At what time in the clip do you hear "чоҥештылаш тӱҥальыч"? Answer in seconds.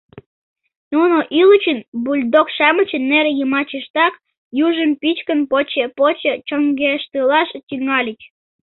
6.47-8.21